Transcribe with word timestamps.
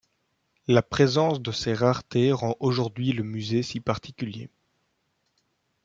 La 0.67 0.81
présence 0.81 1.43
de 1.43 1.51
ces 1.51 1.75
raretés 1.75 2.31
rend 2.31 2.55
aujourd'hui 2.59 3.13
le 3.13 3.21
musée 3.21 3.61
si 3.61 3.79
particulier. 3.79 4.49